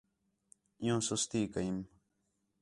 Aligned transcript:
عِیّوں 0.81 0.99
سُستی 1.07 1.41
کیم 1.53 1.77